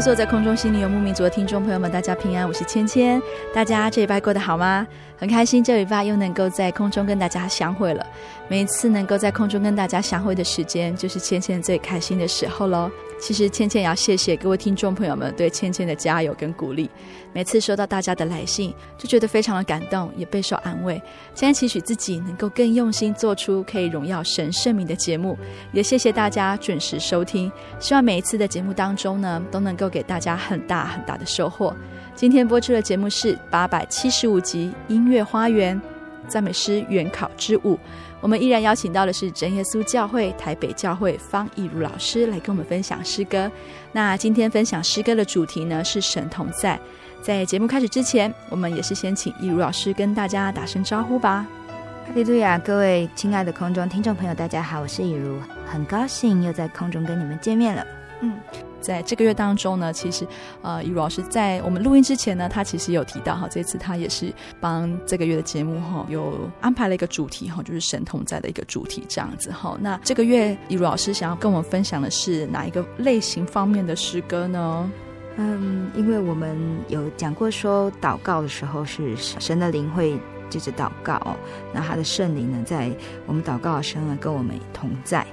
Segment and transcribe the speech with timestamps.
[0.00, 3.20] 坐在空中心里游牧民族的听众朋友们，大家平安，我是芊芊。
[3.52, 4.86] 大家这礼拜过得好吗？
[5.16, 8.06] 很开心这礼拜又能够在空中跟大家相会了。
[8.46, 12.88] 每一次能够在空中跟大家相会的时间，就是芊芊最开心的时候喽。
[13.18, 16.88] 其实芊芊也要谢谢各位听众朋友们对芊芊的加油跟鼓励。
[17.32, 21.00] 每次收到大家的来信，就觉得非常的感动，也备受安慰。
[21.34, 25.36] 现在期许自己能够更用心做出可以荣耀神圣名的节目，
[25.72, 27.50] 也谢谢大家准时收听。
[27.78, 31.74] 希望每一次的节目当中呢，都能够给大家很大很大的收获。
[32.14, 35.80] 今天播出的节目是八百七十五集《音乐花园
[36.26, 37.74] 赞美诗原考之舞》。
[38.20, 43.50] 我们依然邀请到的是真耶稣教会台北教会方以如老师来跟我们分享诗歌。
[43.92, 46.78] 那今天分享诗歌的主题呢，是神同在。
[47.22, 51.46] 在节目开始之前，我们也是先请以如老师跟大家打声招呼吧。
[52.06, 57.86] 哈利路亚，各位亲爱的空中听众朋友，大家好，我是以如，很高兴又在空中跟你们见面了。
[58.22, 58.36] 嗯。
[58.80, 60.26] 在这个月当中呢，其实，
[60.62, 69.76] 呃，以如老师在我们录音之前呢，他其实有提到哈，这次他也是帮这个月的节目哈，有安排了一个主题哈，就是神同在的一个主题这样子哈。
[69.80, 74.90] 那这个月以如老师想要跟我们分享的是哪一个类型方面的诗歌呢？
[75.36, 80.18] 嗯，因为我们有讲过说，祷告的时候是神的灵会
[80.50, 81.36] 接着祷告，
[81.72, 82.90] 那他的圣灵呢，在
[83.26, 85.24] 我们祷告的时候呢，跟我们同在。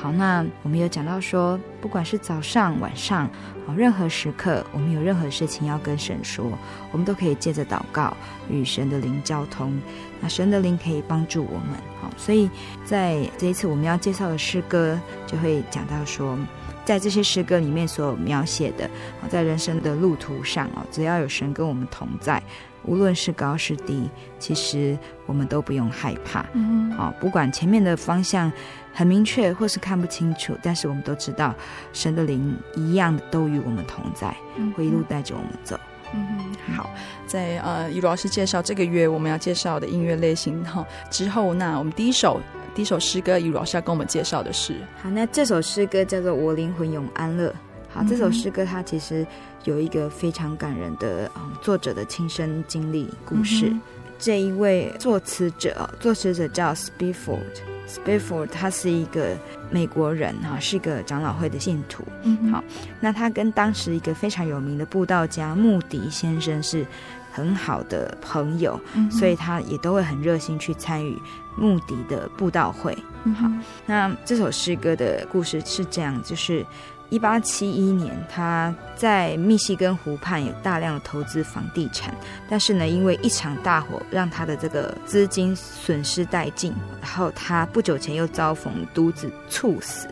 [0.00, 3.28] 好，那我们有讲到说，不管是早上、晚上，
[3.66, 6.56] 好，任何时刻，我们有任何事情要跟神说，
[6.92, 8.16] 我们都可以借着祷告
[8.48, 9.76] 与神的灵交通。
[10.20, 12.48] 那神的灵可以帮助我们，好，所以
[12.84, 16.38] 在这一次我们要介绍的诗歌，就会讲到说，
[16.84, 18.88] 在这些诗歌里面所描写的，
[19.28, 22.40] 在人生的路途上哦，只要有神跟我们同在。
[22.84, 24.08] 无论是高是低，
[24.38, 26.46] 其实我们都不用害怕。
[26.54, 28.50] 嗯，好，不管前面的方向
[28.92, 31.54] 很明确，或是看不清楚，但是我们都知道，
[31.92, 34.34] 神的灵一样都与我们同在，
[34.76, 35.78] 会一路带着我们走。
[36.14, 36.88] 嗯，好，
[37.26, 42.40] 在呃，以如老师介绍这个月我们要介绍的音乐类型哈之后，那我们第一首
[42.74, 47.50] 第一首诗歌，以如老师要跟我们介绍的是，好，那这首诗歌叫做《我灵魂永安乐》。
[47.90, 49.26] 好，这首诗歌它其实
[49.64, 53.68] 有一个非常感人的嗯作者的亲身经历故事。
[53.68, 53.80] 嗯、
[54.18, 59.36] 这一位作词者，作词者叫 Spifford，Spifford 他是一个
[59.70, 62.02] 美国人哈，是一个长老会的信徒。
[62.24, 62.62] 嗯，好，
[63.00, 66.84] 那他跟当时一个非常有名的布道家穆迪先生是
[67.30, 71.16] 很好的朋友，嗯、所以他也都会很热心去参与
[71.56, 72.96] 穆迪的布道会。
[73.24, 73.48] 嗯、好，
[73.86, 76.66] 那这首诗歌的故事是这样，就是。
[77.10, 82.14] 一八七一年，他在密西根湖畔有大量的投资房地产，
[82.50, 90.06] 但是呢，因为一场大火让他的这个资金损失殆尽，然后他不久前又遭逢毒子猝死，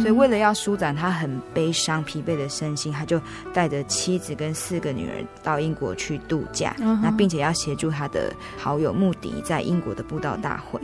[0.00, 3.20] 所以为了要舒展他很悲伤疲惫的身心，他就
[3.52, 10.80] 带着妻子跟四个女儿到英国去度假，那并且要协助他的好友穆迪在英国的布道大会。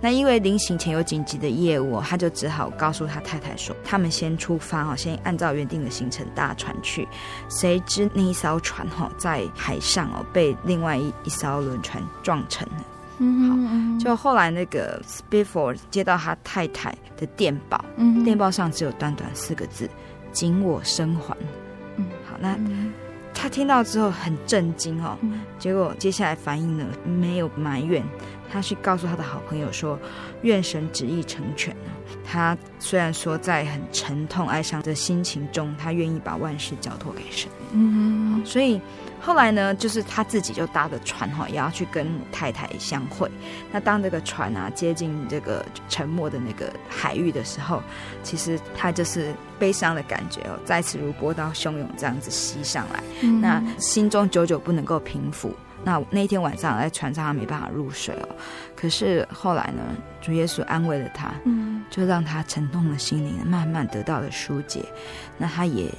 [0.00, 4.87] 那因为临行前有紧急的业务，他就只好告诉他太太说，他们先出发。
[4.94, 7.06] 先按照原定的行程搭船去，
[7.48, 12.84] 谁知那一艘船哈在海上哦被另外一一艘轮船撞沉了。
[13.18, 19.90] 嗯，好，就后来那个 Spifford 接到他太太的电报，嗯，电报上只有短短四个字
[20.30, 21.36] ：“紧我生还。”
[21.96, 22.56] 嗯，好，那
[23.34, 25.18] 他听到之后很震惊哦，
[25.58, 28.04] 结果接下来反应呢，没有埋怨，
[28.50, 29.98] 他去告诉他的好朋友说，
[30.42, 31.76] 愿神旨意成全。
[32.24, 37.50] 他虽然说在很沉痛哀伤的心情中，他愿意把万事交托给神。
[37.72, 38.80] 嗯，所以。
[39.20, 43.28] 后来呢，就是他自己就搭着船哈，也要去跟太太相会。
[43.72, 47.82] 那当这个船啊接近这个沉没的那个海域的时候，
[48.22, 55.52] 其实他就是悲伤的感觉哦，再次如波涛汹涌这样子袭上来，嗯、那心中久久不能够平复。
[55.84, 58.28] 那那一天晚上在船上他没办法入睡哦。
[58.76, 59.82] 可是后来呢，
[60.20, 64.84] 主耶稣安慰了他，嗯，就让他沉痛的心灵慢慢得到了疏解。
[65.36, 65.92] 那他也。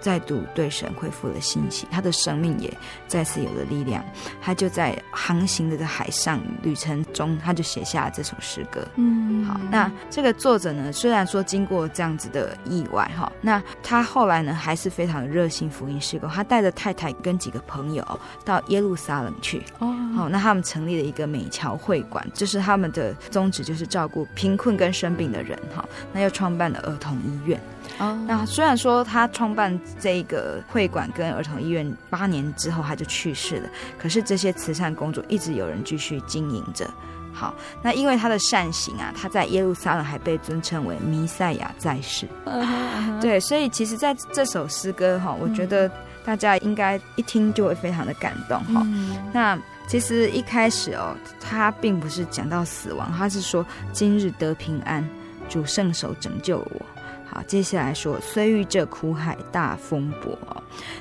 [0.00, 2.72] 再度对神恢复了信心，他的生命也
[3.06, 4.04] 再次有了力量。
[4.40, 8.86] 他就在航行的海上旅程中，他就写下了这首诗歌。
[8.96, 16.28] 嗯，好，那这个作者呢，虽然说经过这样子的意外哈，那他后来呢还是非常热心福音事工。
[16.28, 19.62] 他带着太太跟几个朋友到耶路撒冷去。
[19.78, 25.84] 哦，好，那他们成立了一个美桥会馆，就是他们的宗旨就是照顾贫困跟生病的人哈。
[26.12, 27.60] 那又创办了儿童医院。
[27.98, 33.68] 哦，那虽然说他创办这个会馆跟儿童医院八年之后他就去世了，
[33.98, 36.88] 可是这些慈善工作一直有人继续经营着。
[37.32, 42.26] 好，那因为他的善行啊，他在耶路撒冷还被尊称为弥赛亚在世。
[42.44, 43.20] Uh -huh, uh -huh.
[43.20, 45.88] 对，所以其实在这首诗歌哈，我觉得
[46.24, 48.80] 大家应该一听就会非常的感动哈。
[48.80, 49.18] Uh.
[49.32, 55.08] 那其实一开始哦，他并不是讲到死亡，他是说今日得平安，
[55.48, 56.86] 主圣手拯救了我。
[57.30, 60.36] 好，接下来说，虽遇这苦海大风波，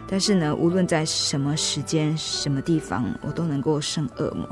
[0.08, 4.48] 但是呢，无论在什么时间、什么地方，我都能够胜恶魔，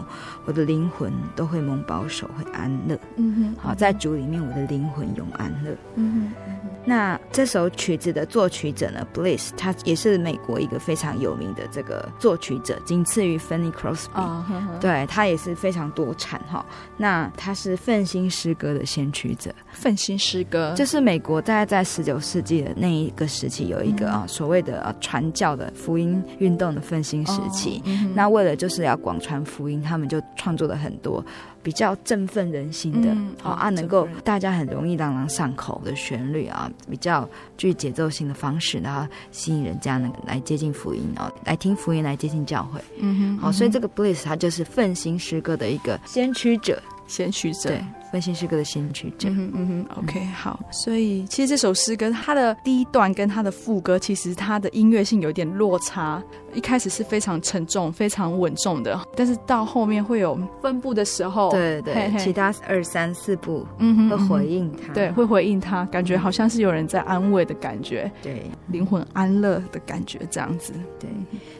[0.45, 2.97] 我的灵魂都会蒙保守，会安乐。
[3.17, 5.75] 嗯哼，好，在主里面，我的灵魂永安乐。
[5.95, 6.51] 嗯哼。
[6.87, 14.79] 那这首曲子的作曲者呢，Bliss，他也是美国一个非常有名的这个作曲者，仅次于 Fanny Crosby。
[14.79, 16.63] 对，他也是非常多产哈。
[16.95, 19.51] 那他是奋心诗歌的先驱者。
[19.71, 27.81] 奋心诗歌就是美国大概在十九世纪的那一个时期，有一个啊、嗯、所谓的啊传教的福音运动的奋兴时期。
[28.13, 31.23] 那为了就是要广传福音，他们就创作了很多。
[31.63, 33.09] 比较振奋人心的，
[33.43, 37.27] 啊，能够大家很容易朗朗上口的旋律啊，比较
[37.57, 42.79] 具节奏性的方式，然后吸引人家呢来接近福音哦，来听福音，来接近教会。
[42.99, 47.69] 嗯哼，好，所以这个 Bliss 它就是奋兴诗歌的一个先驱者，先驱者。
[47.69, 47.83] 对。
[48.15, 49.27] 奋兴诗歌的先驱者。
[49.27, 50.57] 嗯哼，嗯哼，OK，好。
[50.71, 56.23] 所以其实这首诗歌，它的第一段跟它的副歌，其实它的音乐性有点落差。
[56.53, 71.09] 一开始是非常沉重、非常稳重的，但是到后面会有分部的时候，对对，嘿嘿其他二三四部，嗯哼，会回应他，对，会回应他，感觉好像是有人在安慰的感觉，对，灵魂安乐的感觉，这样子，对。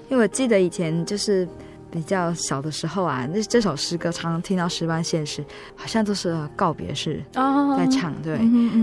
[0.07, 1.45] 因为我记得以前就是。
[1.95, 5.41] 比较小的时候啊，那这首诗歌常常听到十班现实，
[5.75, 8.33] 好像都是告别式在唱，对。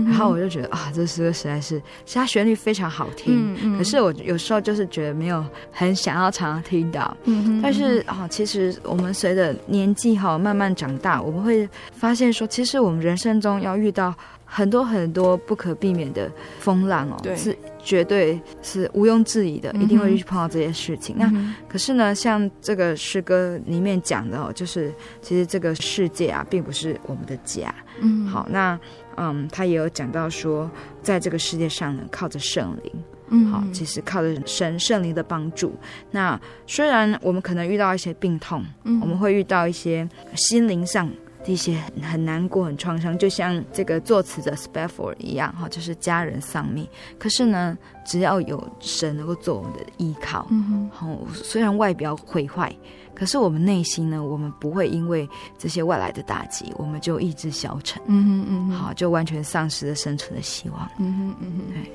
[0.05, 7.15] 然后我就觉得啊，这诗歌实在是，其实它旋律非常好听，可是我有时候就是觉得没有很想要常常听到。
[7.61, 14.13] 但是啊，其实我们随着年纪哈慢慢长大，我们会发现说，其实我们人生中要遇到。
[14.45, 21.15] 很多很多不可避免的风浪哦，对，是绝对是毋庸置疑的，嗯，一定会去碰到这些事情。
[21.17, 27.73] 那，嗯，可是呢，像这个诗歌里面讲的哦，就是其实这个世界啊，并不是我们的家。
[27.99, 28.79] 嗯，好，那
[29.17, 30.69] 嗯，他也有讲到说，
[31.01, 32.93] 在这个世界上呢，靠着圣灵，
[33.27, 35.75] 嗯，好，其实靠着神圣灵的帮助。
[36.11, 41.09] 那虽然我们可能遇到一些病痛，嗯，我们会遇到一些心灵上。
[41.51, 46.87] 一些很很难过、很创伤，就像这个作词者 Spafford 一样，哈，就是家人丧命。
[47.19, 52.73] 可是呢，只要有神能够做我们的依靠，嗯哼，虽然外表毁坏，
[53.13, 61.91] 可是我们内心呢，我们不会因为这些外来的打击，我们就意志消沉，嗯哼嗯哼，好，就完全丧失了生存的希望，嗯哼嗯哼，对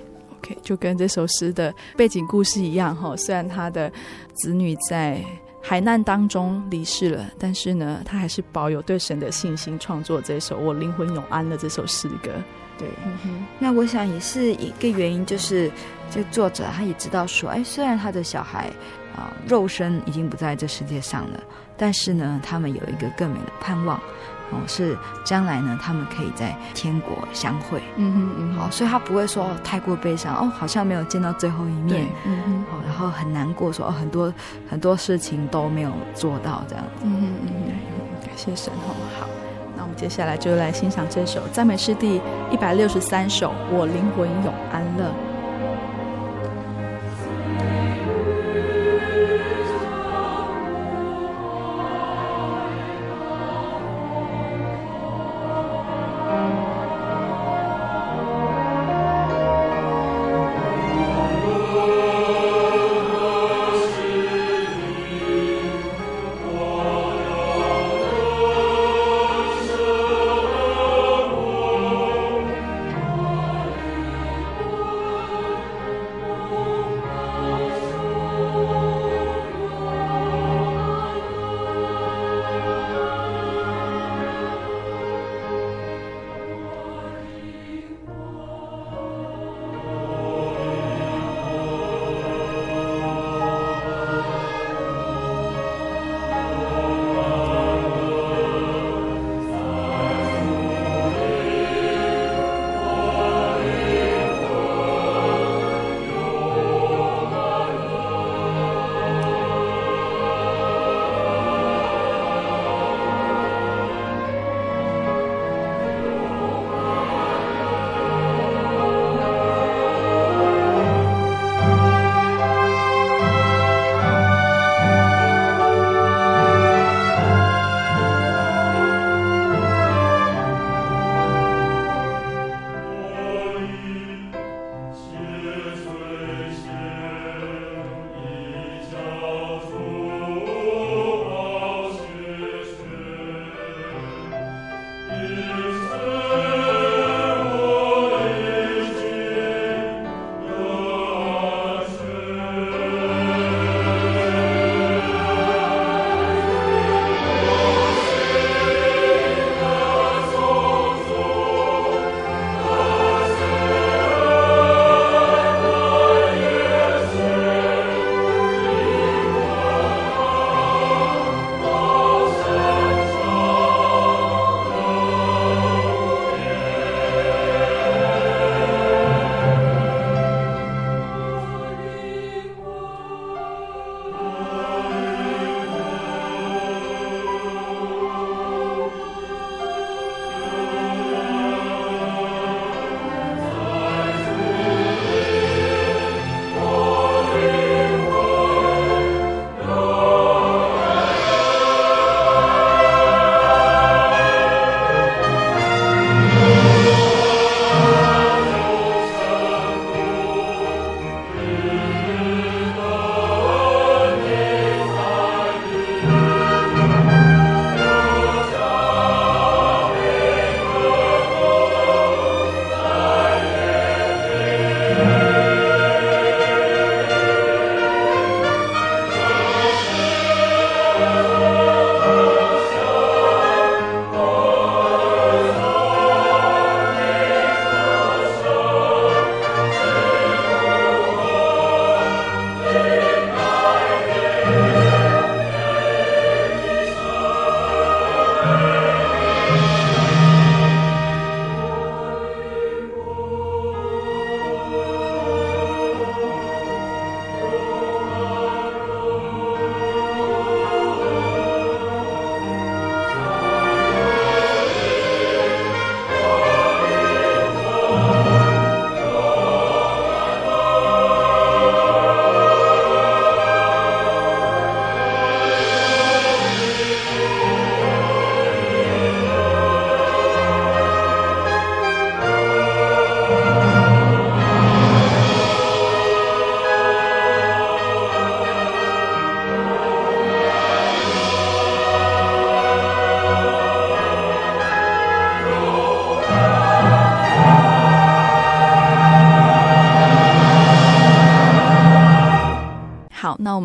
[0.55, 3.91] ，OK，就跟这首诗的背景故事一样，哈，虽然他的
[4.35, 5.25] 子女在。
[5.61, 12.31] 海难当中离世了，但是呢，他还是保有对神的信心，创作这首《我灵魂永安了》这首诗歌。
[12.79, 15.71] 对，嗯，那我想也是一个原因，就是
[16.11, 18.71] 这个作者他也知道说，哎，虽然他的小孩
[19.17, 21.41] 啊，肉身已经不在这世界上了，
[21.77, 24.01] 但是呢，他们有一个更美的盼望。
[24.51, 27.83] 哦，是将来呢，他们可以在天国相会。
[27.97, 32.07] 嗯哼嗯，好，所以他不会说太过悲伤哦，好像没有见到最后一面。
[32.25, 34.33] 嗯哼，好，然后很难过说，说哦，很多
[34.71, 37.05] 很多事情都没有做到这样子。
[37.05, 38.95] 嗯哼嗯哼，感谢神哦。
[39.21, 39.27] 好，
[39.77, 45.05] 那我们接下来就来欣赏这首赞美诗第一百六十三首《我灵魂永安乐》。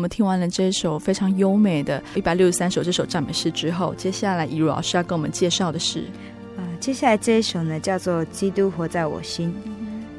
[0.04, 6.00] 们听完了这首非常优美的一百六十三首这首赞美诗之后，接下来以如老师要跟我们介绍的是，
[6.56, 9.54] 啊、呃，接下来这一首呢叫做《基督活在我心》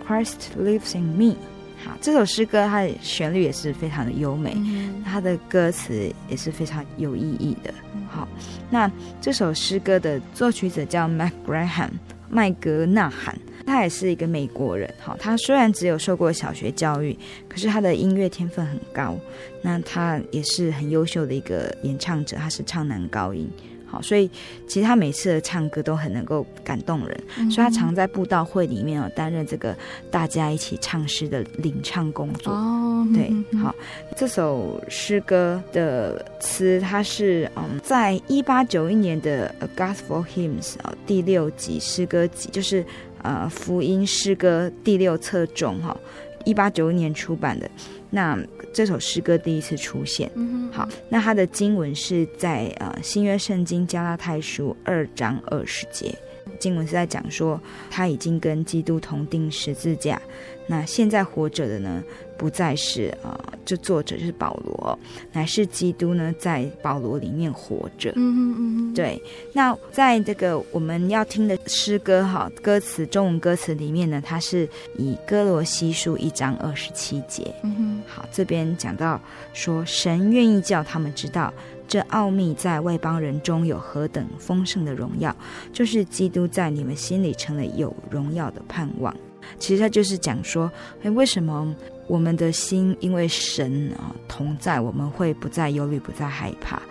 [0.08, 1.36] ，Christ lives in me。
[1.84, 7.72] 好，这首诗歌它的旋律也是非常的优美，嗯、它的歌词也是非常有意义的。
[8.10, 8.28] 好，
[8.72, 11.92] 那这首诗歌的作曲者叫 Mac Graham
[12.28, 14.92] 麦格纳罕，他也是一个美国人。
[15.00, 17.18] 好，他虽然只有受过小学教育，
[17.50, 19.18] 可是他的音乐天分很高。
[19.62, 23.50] 那他也是很优秀的一个演唱者，他是唱男高音。
[23.88, 24.30] 好，所以
[24.68, 29.76] 其实他每次的唱歌都很能够感动人，嗯、所以他常在布道会里面哦担任这个
[30.10, 32.52] 大家一起唱诗的领唱工作。
[32.52, 33.74] 哦，对，嗯、好，
[34.18, 42.84] 这首诗歌的词，它是嗯，在一八九一年的《A Gospel Hymns》啊第六集诗歌集，就是
[43.26, 45.98] 呃福音诗歌第六册中哈，
[46.46, 47.70] 一八九一年出版的。
[48.12, 48.38] 那
[48.72, 56.16] 这首诗歌第一次出现，嗯、好，那它的经文是在呃新约圣经加拉太书二章二十节，
[56.60, 60.22] 经文是在讲说他已经跟基督同定十字架。
[60.68, 62.04] 那现在活着的呢，
[62.38, 64.98] 不再是啊、呃，这作者就是保罗，
[65.32, 68.12] 乃是基督呢，在保罗里面活着。
[68.16, 69.22] 嗯嗯嗯，对。
[69.54, 77.54] 那在这个我们要听的诗歌哈，歌词中文歌词里面呢，它是以哥罗西书一章二十七节。
[77.64, 79.20] 嗯哼，好，这边讲到
[79.54, 81.54] 说，神愿意叫他们知道，
[81.88, 85.36] 这奥秘在外邦人中有何等丰盛的荣耀，
[85.72, 89.16] 就是基督在你们心里成了有荣耀的盼望。
[89.60, 90.72] 其实他就是讲说，
[91.04, 91.74] 哎，为什么
[92.08, 96.82] 我们的心因为神啊同在，我们会不再忧虑，不再害怕？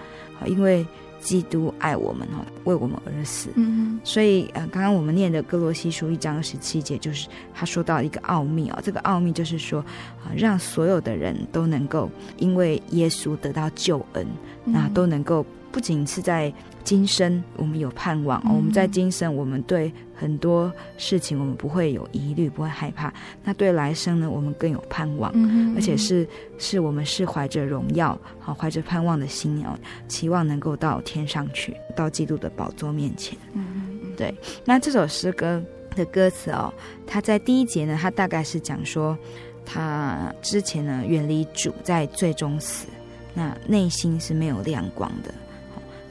[0.46, 0.86] 因为
[1.20, 3.48] 基督爱我们哦，为我们而死。
[3.54, 9.80] 嗯，所以呃，刚刚我们念的哥罗西书一章十七节，就是他说到一个奥秘哦，这个奥秘就是说
[10.22, 14.26] 啊，让所有的人都能够因为耶稣得到救恩，
[14.64, 15.44] 那都能够。
[15.74, 16.54] 不仅是在
[16.84, 23.12] 今生，我们有盼望，嗯、我们在今生，我们对很多事情我们不会有疑虑，不会害怕。
[23.42, 25.32] 那对来生呢，我们更有盼望，
[25.74, 26.24] 而且是
[26.58, 29.76] 是我们是怀着荣耀，好怀着盼望的心哦，
[30.06, 33.36] 期望能够到天上去，到基督的宝座面前。
[33.54, 34.32] 嗯，对。
[34.64, 35.60] 那这首诗歌
[35.96, 36.72] 的歌词哦，
[37.04, 39.18] 它在第一节呢，它大概是讲说，
[39.66, 42.86] 他之前呢远离主，在最终死，
[43.34, 45.34] 那内心是没有亮光的。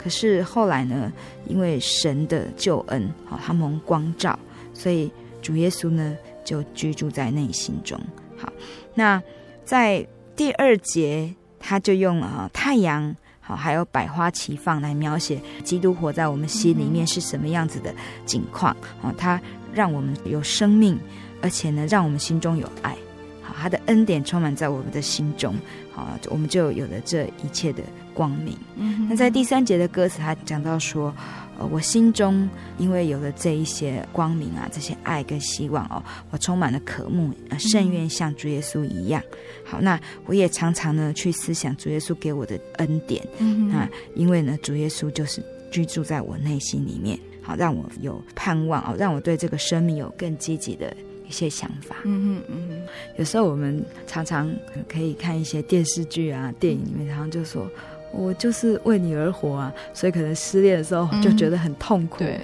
[0.03, 1.09] 可是后来呢，
[1.47, 4.37] 因为神的救恩，好，他蒙光照，
[4.73, 5.09] 所以
[5.41, 7.97] 主耶稣呢就居住在内心中。
[8.35, 8.51] 好，
[8.93, 9.21] 那
[9.63, 10.05] 在
[10.35, 18.75] 第二节，他就用了太阳，好，还有百花齐放来描写基督活在我们心里面是什么样子的景况。
[19.01, 19.41] 好，他
[19.73, 20.99] 让我们有生命，
[21.41, 22.93] 而且呢，让我们心中有爱。
[23.41, 25.55] 好，他的恩典充满在我们的心中。
[25.93, 27.81] 好，我们就有了这一切的
[28.13, 28.57] 光明。
[28.75, 31.13] 嗯，那在第三节的歌词，他讲到说，
[31.57, 32.47] 呃，我心中
[32.77, 39.21] 因为有了这一些光明啊，这些爱跟希望哦，我充满了渴慕，呃，甚愿像主耶稣一样。
[39.63, 43.25] 好，那我也常常呢去思想主耶稣给我的恩典。
[43.39, 50.95] 嗯哼，啊，因为呢，主耶稣就是居住在我内心里面，好，让我有盼望哦，让我对这个生命有更积极的。
[51.25, 52.81] 一些想法，嗯哼嗯哼，
[53.17, 54.53] 有时候我们常常
[54.89, 57.65] 可以看一些电视剧啊、电影里面，然后就说，
[58.13, 62.19] 我就是为你而活啊，所以可能失恋的时候 就觉得很痛苦。
[62.19, 62.39] 对，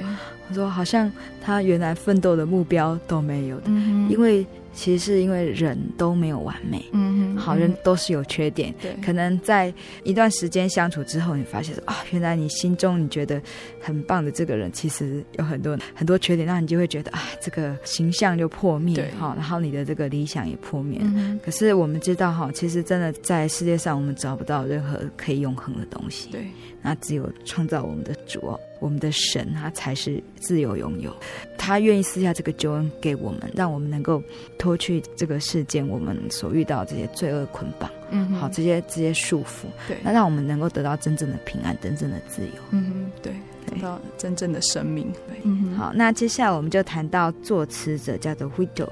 [0.49, 1.09] 我说好像
[1.41, 4.45] 他原来奋斗的目标都没有的，嗯，因为。
[4.73, 13.41] 其实是因为人都没有完美，嗯哼，好人都是有缺点，对，可能在一段时间相处之后，你发现说啊，原来你心中你觉得
[13.81, 20.99] 很棒的这个人，其实有很多很多缺点，那你就会觉得啊，这个形象就破灭，对，好，然后你的这个理想也破灭。
[21.01, 26.45] 嗯，可是我们知道哈，其实真的在世界上，我们找不到任何可以永恒的东西，对，
[26.81, 28.39] 那只有创造我们的主。
[28.79, 31.13] 我们的神，他才是自由拥有，
[31.57, 34.21] 他愿意赐下这个救恩给我们，让我们能够
[34.57, 43.33] 脱去这个世间我们所遇到这些罪恶捆绑，嗯，好，这些这些束缚，对，那让我们能够得到真正的平安，真正的自由，嗯哼，对，
[43.65, 48.89] 得到真正的生命，对，嗯哼，好，那接下来我们就谈到作词者叫做 Whittle，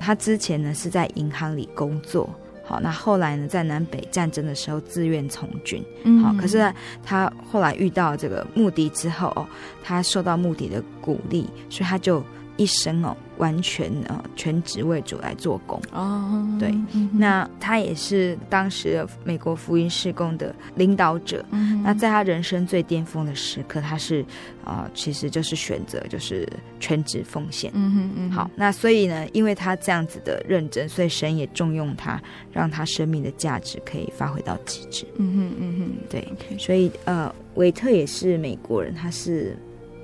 [0.00, 2.28] 他之前呢是在银行里工作。
[2.68, 5.82] 好，那后来呢，在南北战争的时候自愿从军。
[6.04, 6.70] 嗯，好，可是
[7.02, 9.46] 他后来遇到这个穆迪之后，哦，
[9.82, 12.22] 他受到穆迪的鼓励，所以他就
[12.58, 16.46] 一生哦，完全呃全职为主来做工哦。
[16.60, 21.42] 对，嗯、那他也是当时美国福音事工的领导者。
[21.52, 24.22] 嗯、那在他人生最巅峰的时刻，他是
[24.62, 26.46] 啊、呃，其实就是选择就是
[26.80, 27.70] 全职奉献。
[27.74, 32.20] 嗯哼嗯，好，那所以呢，因为他这样子的认真，所以神也重用他，
[32.52, 35.06] 让他生命的价值可以发挥到极致。
[35.16, 39.56] 嗯哼嗯哼，对.所以呃，韦特也是美国人，他是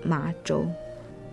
[0.04, 0.64] 麻州。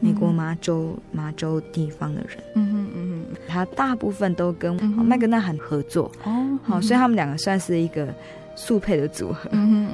[0.01, 6.11] 美国麻州麻州地方的人，嗯哼嗯哼，他大部分都跟麦格纳罕合作。
[6.23, 8.13] 哦，好，所以他们两个算是一个
[8.55, 9.49] 速配的组合，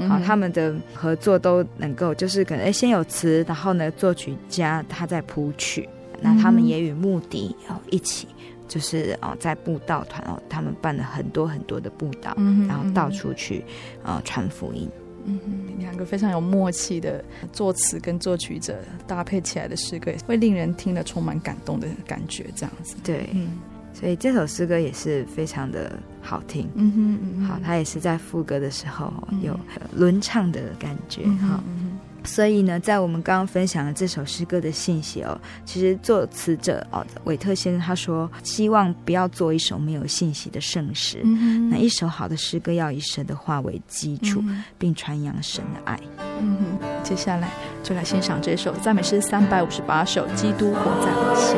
[0.07, 5.87] 好，他们的合作都能够就是可能哎先有词，然后呢作曲家他在谱曲，
[6.21, 8.29] 那他们也与穆迪哦一起，
[8.67, 12.33] 就是哦在布道团哦，他们办了很多很多的布道，
[12.67, 13.61] 然后到处去
[14.03, 14.89] 啊传福音。
[15.27, 15.39] 嗯，
[15.77, 22.45] 两个非常有默契的作词跟作曲者搭配起来的诗歌，会令人听了充满感动的感觉。
[22.55, 23.59] 这样子，对，嗯，
[23.93, 26.67] 所以这首诗歌也是非常的好听。
[26.75, 29.13] 嗯哼，嗯哼，好，它也是在副歌的时候
[29.43, 29.59] 有
[29.93, 31.23] 轮唱的感觉。
[31.23, 31.86] 哈、嗯。
[32.27, 41.21] 嗯所以呢，在我们刚刚分享的这首诗歌的信息哦，其实作词者哦，韦特先生他说，希望不要做一首没有信息的圣诗。
[41.23, 45.99] 嗯，那一首好的诗歌要以神的话为基础，嗯、并传扬神的爱。
[46.39, 47.49] 嗯哼，接下来
[47.81, 51.57] 就来欣赏这首赞美诗三百五十八首《基督活在我心》。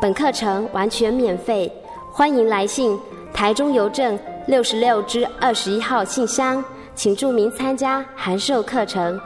[0.00, 1.70] 本课程完全免费，
[2.10, 2.98] 欢迎来信
[3.34, 9.20] 台中邮政六十六支二十一号信箱，请注明参加函授课程。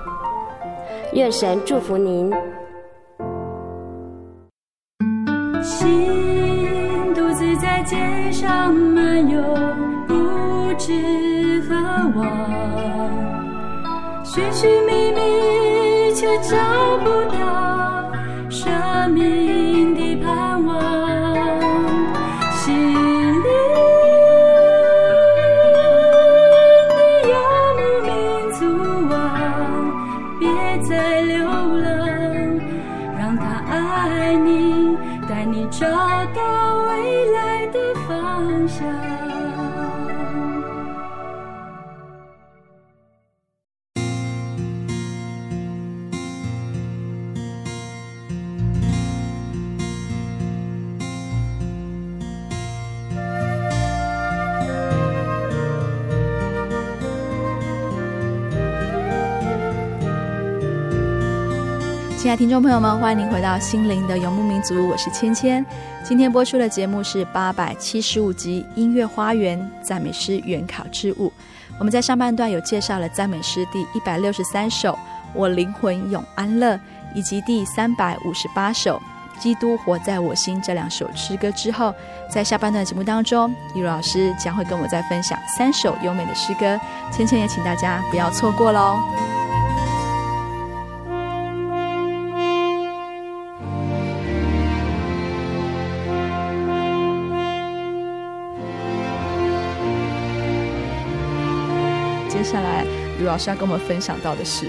[1.12, 2.28] 愿神祝福您。
[5.62, 7.96] 心独自在街
[8.32, 9.40] 上漫游，
[10.08, 11.74] 不知何
[12.18, 12.26] 往，
[14.24, 16.56] 寻寻觅觅却找
[17.04, 18.10] 不到
[18.50, 19.43] 生命
[62.24, 65.62] 亲爱的听众朋友们，欢迎您回到心灵的游牧民族，我是芊芊。
[66.02, 71.28] 今天播出的节目是八百七十五集《音乐花园赞美诗原考之物》。
[71.78, 74.92] 我们在上半段有介绍了赞美诗第一百六十三首
[75.34, 76.74] 《我灵魂永安乐》，
[77.14, 78.98] 以及第三百五十八首
[79.38, 81.92] 《基督活在我心》这两首诗歌之后，
[82.30, 86.80] 在下半段节目当中，一如老师将会跟我再分享三首优美的诗歌。
[87.12, 88.98] 芊芊也请大家不要错过喽。
[103.24, 104.66] 来，卢老师要跟我们分享到的是，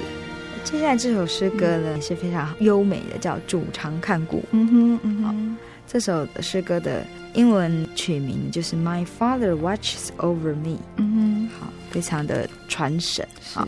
[0.63, 4.37] 接下来这首诗歌呢、嗯、是非常优美的，叫《主常看顾》。
[4.51, 10.77] 嗯哼，嗯哼，这首诗歌的英文曲名就是《My Father Watches Over Me》。
[10.97, 13.27] 嗯哼，好，非常的传神。
[13.53, 13.67] 好，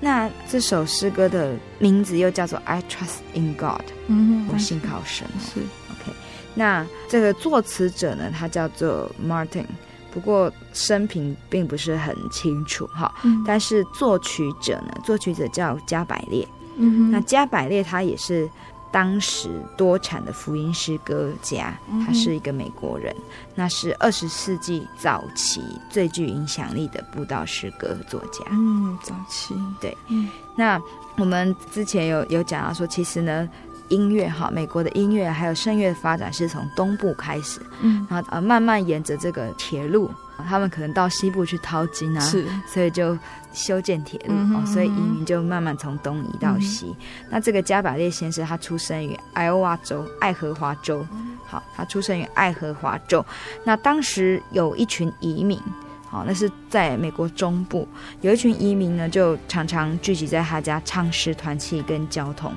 [0.00, 3.80] 那这首诗歌的名字又叫做《I Trust in God》。
[4.06, 5.26] 嗯哼，我信靠神。
[5.38, 6.16] 是 OK。
[6.54, 9.66] 那这个作词者呢，他叫做 Martin。
[10.12, 16.46] 不过生平并不是很清楚哈，嗯、但是作曲者呢，作曲者叫加百列。
[16.76, 18.48] 嗯哼，那加百列他也是
[18.90, 21.74] 当时多产的福音诗歌家，
[22.06, 23.22] 他是一个美国人，嗯、
[23.54, 28.44] 那是二十世纪早期最具影响力的布道诗歌作家。
[28.50, 29.96] 嗯，早期对。
[30.08, 30.80] 嗯，那
[31.16, 33.48] 我们之前有有讲到说，其实呢。
[33.92, 40.10] 音乐哈，美国的音乐还有声乐的发展是从东部开始，嗯，然后呃慢慢沿着这个铁路，
[40.48, 43.16] 他们可能到西部去淘金啊，是，所以就
[43.52, 46.86] 修建铁路，所以移民就慢慢从东移到西。
[46.88, 46.96] 嗯、
[47.30, 51.06] 那这个加百列先生，他出生于爱奥瓦州爱荷华州，
[51.46, 53.24] 好，他出生于爱荷华州。
[53.62, 55.60] 那当时有一群移民，
[56.08, 57.86] 好，那是在美国中部。
[58.22, 62.50] 有一群移民呢，就常常聚集在他家唱诗团契跟交通。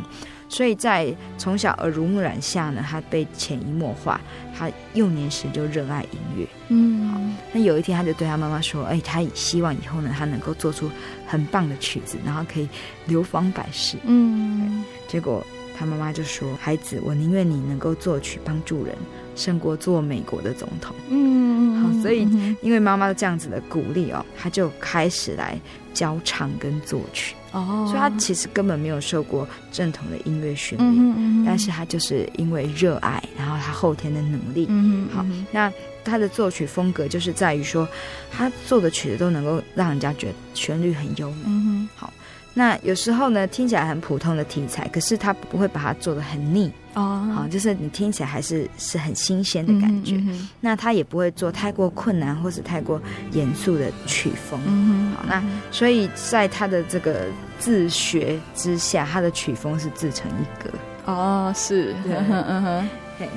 [0.48, 4.20] 所以在从小耳濡目染下呢，他被潜移默化。
[4.58, 7.20] 他幼年时就热爱音乐，嗯，好。
[7.52, 10.90] 那有一天，他就对他妈妈说：“哎，他希望以后呢，他能够做出
[11.28, 12.70] 很棒的曲子，然后可以
[13.06, 15.46] 流芳百世。”嗯，结果
[15.78, 18.96] 他妈妈就说：“孩子，我宁愿你能够作曲帮助人，
[19.36, 22.02] 胜过做美国的总统。”嗯，好。
[22.02, 22.28] 所以
[22.62, 25.60] 因为妈妈这样子的鼓励哦，他就开始来
[25.94, 27.36] 教唱跟作曲。
[27.52, 35.72] 哦，所以他其实根本没有受过正统的音乐训练，嗯嗯，但是他就是因为热爱，然后他后天的努力，嗯，好，那
[36.04, 37.88] 他的作曲风格就是在于说，
[38.30, 42.12] 他做的曲子都能够让人家觉得旋律很优美，嗯，好。
[42.58, 50.18] 那有时候呢，听起来很普通的题材，可是他不会把它做的很腻哦，好，就是你听起来还是是很新鲜的感觉。
[50.62, 53.02] 那他也不会做太过困难或是太过
[53.34, 54.58] 严肃的曲风。
[54.66, 57.26] 嗯，好，那所以在他的这个
[57.60, 60.70] 自学之下，他的曲风是自成一格。
[61.12, 62.88] 哦，是，嗯哼。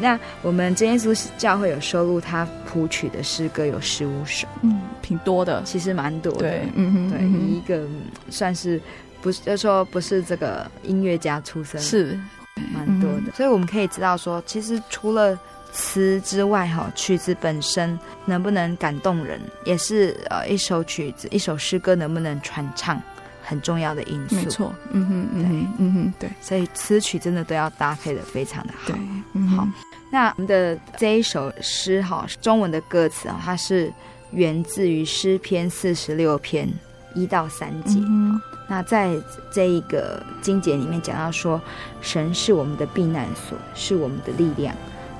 [0.01, 6.39] 那我们真耶稣教会有收录他谱曲的诗歌有十五首，嗯，挺多的，其实蛮多的。
[6.39, 7.85] 对，嗯哼，对，一个
[8.31, 8.81] 算是。
[9.23, 12.19] 不是，就是说不是这个音乐家出身，是。
[12.73, 15.39] 蛮多的，嗯，所以我们可以知道说，其实除了
[15.71, 23.01] 词之外，哈，曲子本身能不能感动人，也是呃一首曲子、一首诗歌能不能传唱
[23.45, 24.35] 很重要的因素。
[24.35, 28.89] 没错，嗯哼，嗯哼，嗯哼，对，所以词曲真的都要搭配的非常的好。
[28.89, 28.97] 对，
[29.35, 29.69] 嗯，好，
[30.11, 33.93] 那我们的这一首诗哈，中文的歌词啊，它是
[34.33, 36.69] 源自于诗篇四十六篇
[37.15, 37.99] 一到三节。
[38.01, 38.41] 嗯
[38.71, 39.19] 那在
[39.51, 41.59] 这一个经节里面讲到说，
[42.03, 44.75] 神是我们的避难所，是我们的力量，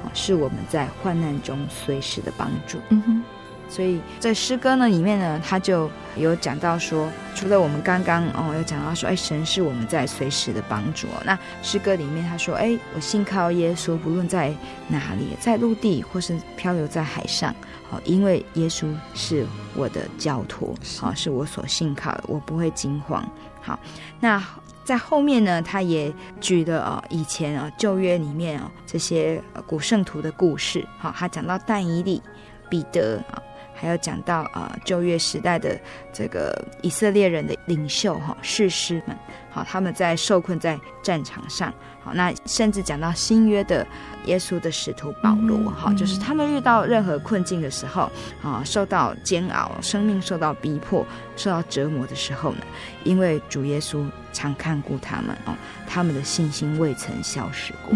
[0.05, 2.79] 啊，是我们在患难中随时的帮助。
[2.91, 3.25] 嗯哼，
[3.69, 11.23] 所以在诗歌呢里面呢，他就有讲到说，除了我们刚刚哦有讲到说，哎，神是我们在随时的帮助哦。
[11.25, 14.53] 那诗歌里面他说，哎，我信靠耶稣，不论在
[14.89, 17.55] 哪里，在陆地或是漂流在海上，
[17.91, 23.27] 好，因为耶稣是我的教徒，好，是我所信靠的，我不会惊慌。
[23.61, 23.79] 好，
[24.19, 24.43] 那。
[24.85, 32.23] 在后面呢，他也举了啊，以前啊旧约里面啊这些古圣徒的故事，好，他讲到但以理、
[32.71, 33.37] 彼得啊，
[33.79, 35.79] 还有讲到啊旧约时代的
[36.13, 39.17] 这个以色列人的领袖哈士师们，
[39.51, 43.87] 好，他们在受困在战场上，好，那甚至讲到新约的。
[44.29, 48.11] 耶稣的使徒保罗，哈、嗯，就是他们遇到任何困境的时候，
[48.43, 51.05] 啊，受到煎熬，生命受到逼迫，
[51.37, 52.59] 受到折磨的时候呢，
[53.05, 55.55] 因为主耶稣常看顾他们，哦，
[55.89, 57.95] 他们的信心未曾消失过，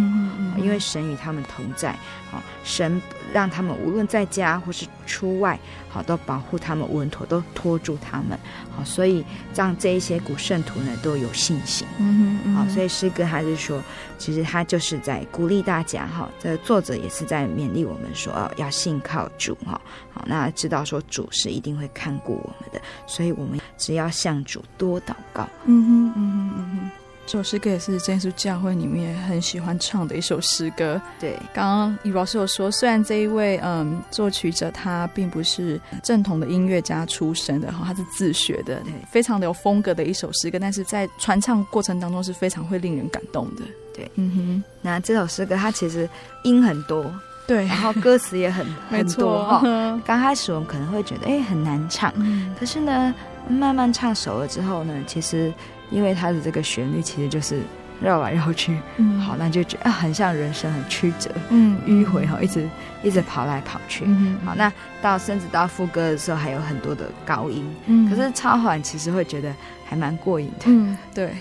[0.57, 1.91] 因为神与他们同在，
[2.33, 3.01] 啊，神
[3.33, 8.39] 让他们无论在家或是出外，好，都保护他们稳妥，都托住他们，
[8.75, 13.83] 好，所以让这一些古圣徒呢都有信心，嗯嗯，好，所以诗歌还是说，
[14.23, 16.31] 其实他就是在鼓励大家，哈。
[16.39, 19.81] 这作者也是在勉励我们说，要信靠主哈，
[20.13, 25.49] 好，那知道说主是一定会看顾我们的，所以我们只要向主多祷告。
[25.65, 26.91] 嗯哼，嗯哼，嗯哼，
[27.33, 31.01] 这首诗歌也是真耶稣教会里面很喜欢唱的一首诗歌。
[31.19, 43.63] 对，刚刚于老师有说，虽然这一位嗯作曲者他并不是正统的音乐家出身的哈，他是自学的，非常的有风格的一首诗歌，但是在传唱过程当中是非常会令人感动的。
[43.95, 46.07] 对，嗯哼，那这首诗歌它其实
[46.45, 47.03] 音很多，
[47.47, 49.63] 对，然后歌词也很很多 哈。
[50.05, 53.15] 刚哦、开始我们可能会觉得哎很难唱，嗯、可是呢，
[53.49, 55.51] 慢慢唱熟了之后呢，其实
[55.93, 57.61] 因为它的这个旋律其实就是
[58.01, 62.69] 绕来绕去，嗯、好，那就觉得很像人生很曲折，嗯，迂回哈，一直
[63.03, 71.33] 一直跑来跑去，嗯、好，那到甚至到副歌的时候还有很多的高音，嗯，可是超缓其实会觉得还蛮过瘾的，嗯，对。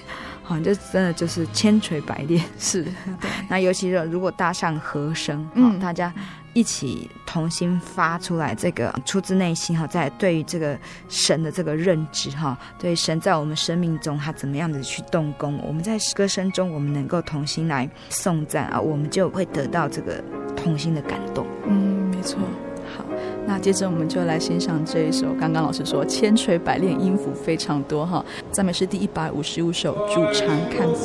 [0.59, 2.85] 就真的就是千锤百炼， 是。
[3.47, 6.13] 那尤其是如果搭上和声，嗯，大家
[6.53, 10.77] 一起同心发出来，这个出自内心哈，在对于这个
[11.09, 20.23] 神的这个认知哈，对神在我们生命中他怎么样的去动工，我们在歌声中我们能够同心来颂赞啊，我们就会得到这个
[20.55, 21.45] 同心的感动。
[21.67, 22.39] 嗯，没错。
[23.45, 31.01] 那接着我们就来欣赏这一首，刚刚老师说千锤百炼，音符非常多哈，赞美诗第一百五十五首，主常看顾。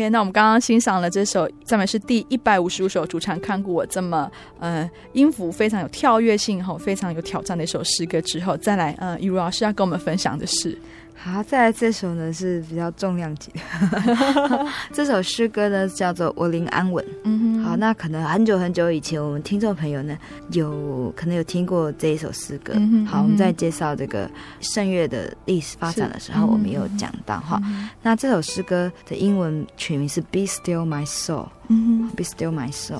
[0.00, 10.78] OK，那我们刚刚欣赏了这首赞美诗第一百五十五首，主唱看过我这么呃音符非常有跳跃性吼，非常有挑战的一首诗歌之后，再来呃，雨茹老师要跟我们分享的是。
[11.14, 17.04] 好，再来这首呢是比较重量级的， 这首诗歌呢叫做《我灵安稳》。
[17.24, 20.18] 嗯哼，好，那可能很久很久以前，我们听众朋友呢
[20.50, 22.72] 有可能有听过这一首诗歌。
[22.74, 24.28] 嗯，好，我们在介绍这个
[24.60, 27.62] 圣乐的历史发展的时候，我们有讲到哈。
[28.02, 31.44] 那这首诗歌的英文曲名是《Be Still My Soul》。
[31.68, 32.98] 嗯哼，《Be Still My Soul》。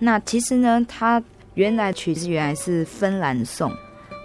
[0.00, 1.22] 那其实呢，它
[1.54, 3.72] 原来曲子原来是芬兰颂。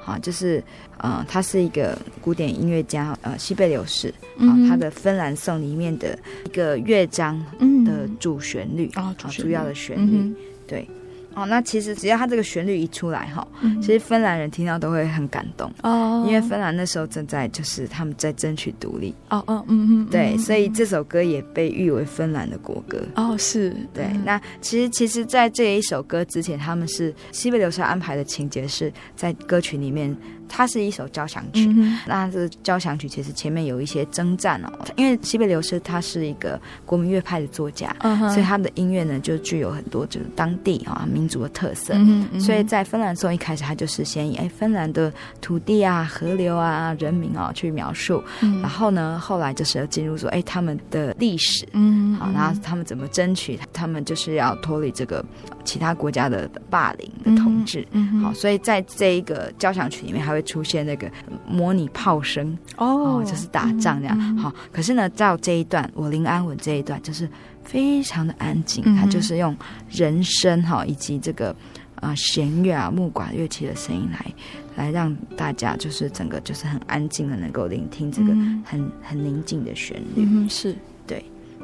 [0.01, 0.63] 好，就是，
[1.03, 7.37] 呃，他是一个古典音乐家，呃，西贝柳士，啊、嗯，他的《芬兰颂》里面的一个乐章
[7.85, 10.35] 的主旋律，啊、嗯，主要的旋律，嗯、
[10.65, 10.87] 对。
[11.35, 19.15] 哦，那其实只要他这个旋律一出来哈，嗯、其实芬兰人听到都会很感动哦，因为芬兰那时候正在就是他们在争取独立。
[19.29, 23.01] 哦哦嗯嗯，对，所以这首歌也被誉为芬兰的国歌。
[23.15, 23.75] 哦，是。
[23.91, 24.05] 对。
[24.23, 30.15] 那其实其实，在这一首歌之前，他们是西贝流士安排的情节是在歌曲里面。
[30.47, 41.93] 它是一首交响曲，嗯、那这交响曲其实前面有一些征战哦，因为西贝流斯他是一个国民乐派的作家，嗯、所以他的音乐呢就具有很多就是当地啊民族的特色，
[42.39, 55.23] 所以在芬兰颂一开始他就是先以哎芬兰的土地啊、河流啊、人民啊去描述，嗯、然后呢后来就是要进入说哎他们的历史，嗯，好，然后他们怎么争取，他们就是要脱离这个
[55.63, 60.43] 其他国家的霸凌的统治，嗯嗯、好，所以在这一个交响曲里面还会。
[60.43, 61.09] 出现那个
[61.47, 64.15] 模拟炮声哦，哦，就是打仗这样。
[64.19, 67.27] 嗯、好，可是呢，到这一段我灵安稳这一段，就是
[67.63, 69.55] 非常的安静，它、嗯、就是用
[69.89, 71.55] 人声哈以及这个
[71.95, 74.33] 啊弦乐啊木管乐器的声音来
[74.75, 78.27] 来让大家就是整个就是很安静的能够聆听这个
[78.65, 80.27] 很、嗯、很宁静的旋律。
[80.27, 80.79] 嗯，是对。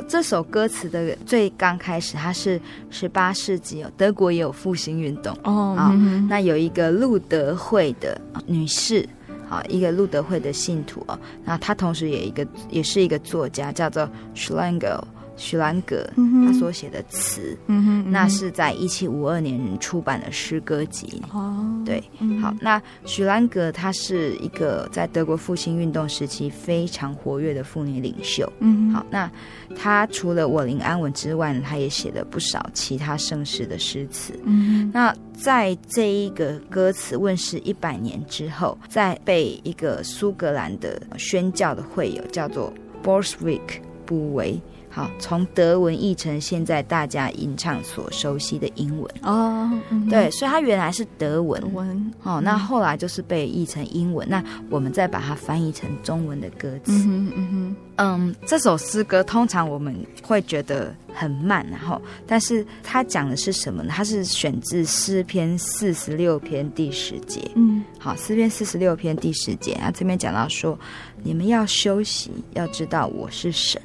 [0.07, 5.75] 这首歌词的最刚开始，它是十八世纪哦，德国也有复兴运动哦。
[5.77, 5.93] 好，
[6.27, 9.07] 那有一个路德会的女士，
[9.49, 15.01] 啊，一个路德会的信徒哦，那她同时也一个也是一个作家，叫做 Schlegel。
[15.39, 16.07] 许兰格
[16.45, 21.21] 他所写的词，嗯哼，那是在一七五二年出版的诗歌集。
[21.33, 22.03] 哦，对，
[22.41, 28.51] 好，那许兰格他是一个在德国复兴运动时期非常活跃的妇女领袖。
[28.59, 29.31] 嗯，好，那
[29.77, 34.37] 他除了我灵安稳之外呢，他也写了不少其他盛世的诗词。
[34.43, 44.61] 嗯，那在这一个歌词问世一百年之后，在被一个苏格兰的宣教的会友叫做 Borswick 补为。
[44.91, 56.91] 好，从德文译成现在大家吟唱所熟悉的英文哦，嗯、对，所以它原来是德文，德文哦，那后来就是被译成英文，那我们再把它翻译成中文的歌词。
[56.91, 63.93] 嗯哼，嗯哼，嗯，这首诗歌通常我们会觉得很慢，然后，但是它讲的是什么呢？
[63.95, 67.39] 它是选自诗篇四十六篇第十节。
[67.55, 70.77] 嗯，好，诗篇四十六篇第十节啊，这边讲到说，
[71.21, 73.79] 你们要休息，要知道我是神。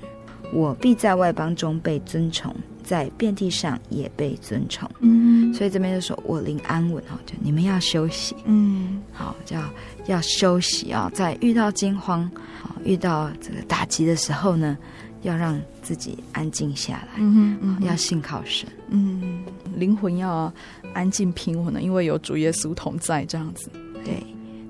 [0.54, 4.88] 我必在外邦中被尊崇，在遍地上也被尊崇。
[5.00, 8.36] 嗯，所以这边就说我灵安稳哈，就你们要休息。
[8.44, 9.60] 嗯，好，叫
[10.06, 12.30] 要休息啊，在遇到惊慌、
[12.84, 14.78] 遇到这个打击的时候呢，
[15.22, 17.08] 要让自己安静下来。
[17.16, 18.68] 嗯，嗯要信靠神。
[18.90, 19.44] 嗯，
[19.76, 20.52] 灵魂要
[20.92, 23.68] 安静平稳的，因为有主耶稣同在，这样子。
[24.04, 24.24] 对。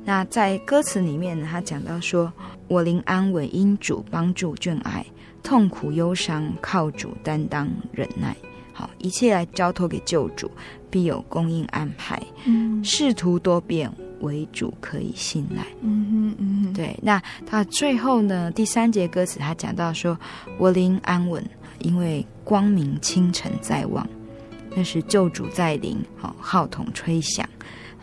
[0.04, 2.32] 那在歌词里面呢，他讲到说
[2.68, 5.04] 我灵安稳，因主帮助眷爱。
[5.42, 8.34] 痛苦忧伤靠主担当忍耐，
[8.72, 10.50] 好，一切来交托给救主，
[10.88, 12.18] 必有供应安排。
[12.46, 15.62] 嗯，仕途多变，为主可以信赖。
[15.82, 16.98] 嗯哼，嗯哼，对。
[17.02, 18.50] 那他最后呢？
[18.52, 20.18] 第三节歌词他讲到说
[20.56, 21.44] ：“我灵安稳，
[21.80, 24.08] 因为光明清晨在望，
[24.74, 27.46] 那是救主在临，好，号筒吹响，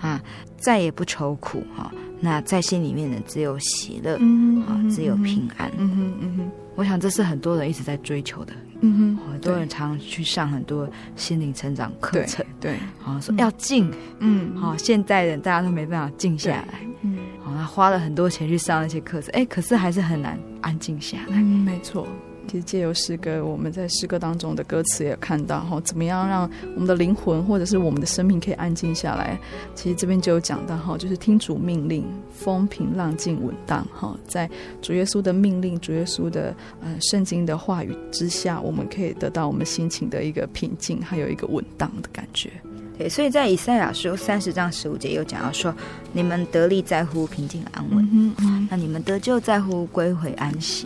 [0.02, 0.22] 啊，
[0.58, 1.92] 再也不愁苦，哈。
[2.20, 5.72] 那在心里面呢，只有喜乐，嗯哼，只有平安。
[5.78, 22.08] 嗯哼，嗯哼。”我想这是很多人一直在追求的，嗯哼，很多人常去上很多心灵成长课程，对，啊，说要静，嗯，好，现代人大家都没办法静下来，嗯，好，他花了很多钱去上那些课程，哎，可是还是很难安静下来，嗯，没错。
[22.52, 29.40] 其实借由诗歌，我们在诗歌当中的歌词也看到哈，怎么样让我们的灵魂或者是我们的生命可以安静下来。
[29.74, 34.50] 其实这边就有讲到哈，就是听主命令，风平浪静稳当哈，在
[34.82, 42.52] 主耶稣的命令、主耶稣的呃圣经的话语之下，我们可以得到我们心情的一个平静，还有一个稳当的感觉。
[42.98, 45.74] 对，所以在以赛亚书三十章十五节有讲到说：
[46.12, 50.86] 你们得力在乎平静安稳，嗯嗯，那你们得救在乎归回安息。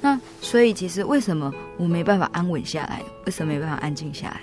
[0.00, 3.02] 那所以其实为什么我没办法安稳下来？
[3.26, 4.40] 为什么没办法安静下来？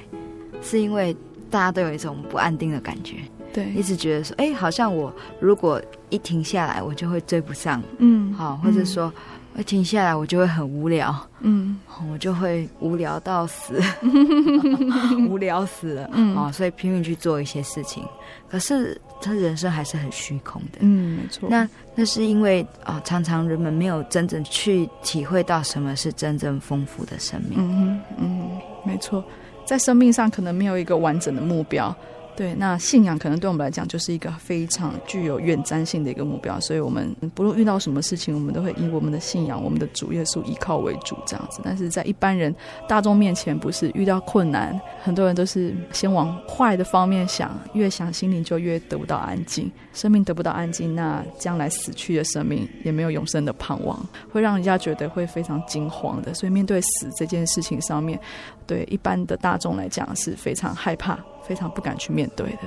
[0.61, 1.15] 是因为
[1.49, 3.17] 大家都有一种不安定的感觉，
[3.55, 9.07] 对，一直觉得说，哎，好像我如果一停下来，我就会追不上，嗯，好，或者说。
[9.07, 9.21] 嗯
[9.57, 11.79] 我停下来，我就会很无聊，嗯，
[12.11, 13.81] 我就会无聊到死，
[15.29, 18.03] 无聊死了，嗯，哦，所以拼命去做一些事情，
[18.49, 21.47] 可是他人生还是很虚空的，嗯，没错。
[21.49, 28.49] 那那是因为啊、哦，常常人们没有真正去体会到什么是真正丰富的生命，嗯嗯，
[28.83, 29.23] 没错，
[29.65, 31.95] 在生命上可能没有一个完整的目标。
[32.35, 41.61] 对，那信仰可能对我们来讲就是一个非常具有远瞻性的一个目标，所以我们不论遇到什么事情，我们都会以我们的信仰、我们的主耶稣依靠为主，这样子。
[41.63, 42.53] 但是在一般人
[42.89, 53.97] 大众面前，不是遇到困难，很多人都是先往坏的方面想，越想心灵就越得不到安静，生命得不到安静，那将来死去的生命也没有永生的盼望，
[54.29, 56.33] 会让人家觉得会非常惊慌的。
[56.33, 58.19] 所以面对死这件事情上面，
[58.67, 61.17] 对一般的大众来讲是非常害怕。
[61.47, 62.59] 非常不敢去面对的，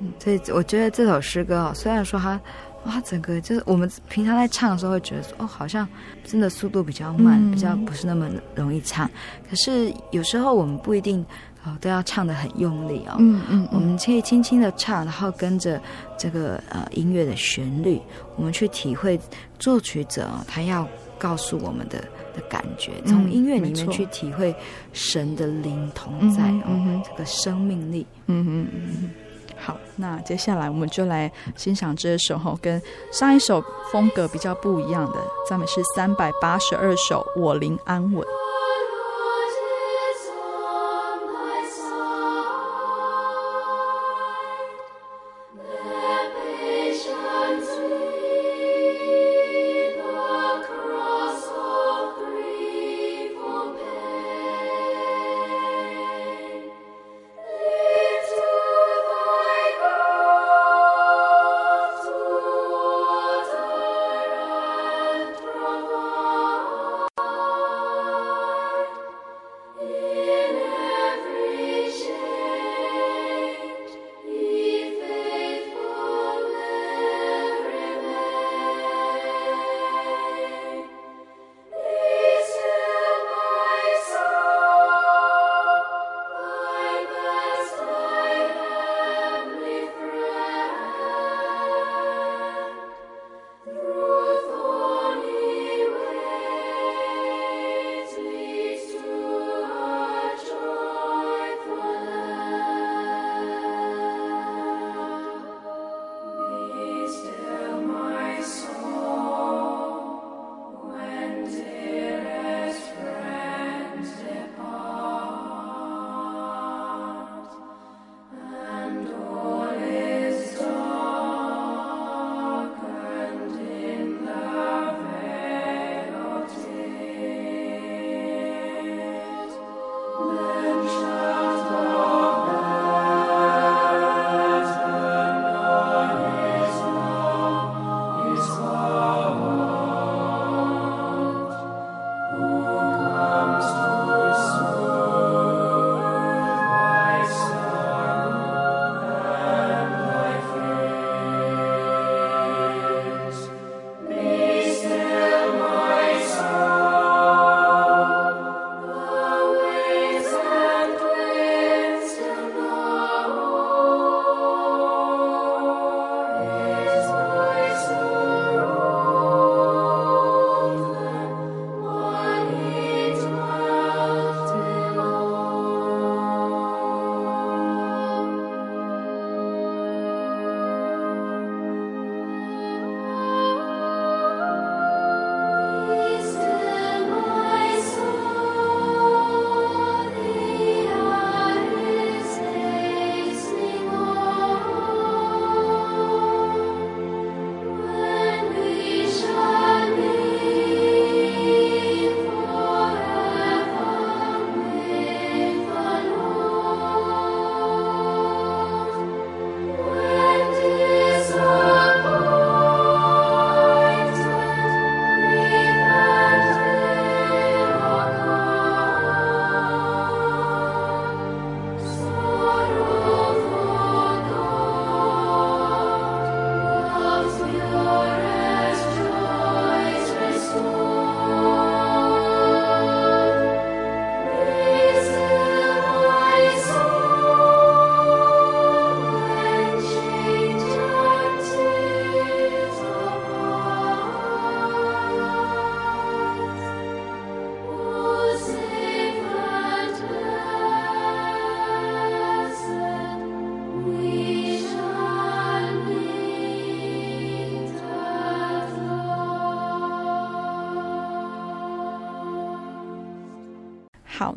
[0.00, 2.40] 嗯，所以我觉得这首诗歌啊，虽然说它，
[2.84, 5.86] 哇，整个就是我们平常在唱的时候会觉得说，哦，好像
[6.24, 9.08] 真的速度比较慢，嗯、比较不是那么容易唱。
[9.48, 11.24] 可是有时候我们不一定
[11.64, 15.80] 哦都要唱得很用力哦，嗯嗯，嗯，我们可以轻轻的唱，然后跟着
[16.18, 18.00] 这个呃音乐的旋律，
[18.36, 19.20] 我们去体会
[19.58, 20.88] 作曲者他要
[21.22, 22.02] 告诉我们的。
[22.34, 24.54] 的感觉，从音乐里面去体会
[24.94, 28.06] 神的灵同在哦，嗯、这个生命力。
[28.26, 29.10] 嗯嗯嗯。
[29.58, 32.80] 好，那接下来我们就来欣赏这首哈，跟
[33.12, 33.62] 上一首
[33.92, 38.22] 风格比较不一样的赞美诗三百八十二首《我灵安稳》。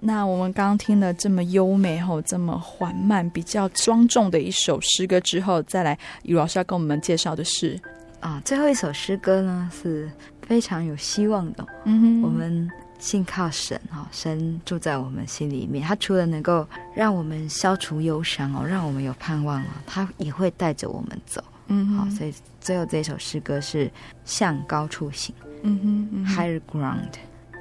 [0.07, 7.79] 那我们刚刚听了这么优美吼、这么缓慢、比较庄重的一首诗歌之后，再来，余老师要跟我们介绍的是
[8.19, 10.07] 啊，最后一首诗歌呢是
[10.43, 11.65] 非常有希望的。
[11.85, 21.43] 嗯哼，我们信靠神哈，神住在我们心里面，他除了能够让我们消除忧伤哦，让我们有盼望了，他也会带着我们走。
[21.65, 22.31] 嗯，好，所以
[22.61, 23.89] 最后这首诗歌是
[24.23, 25.33] 向高处行。
[25.63, 27.13] 嗯哼，嗯哼，Higher Ground。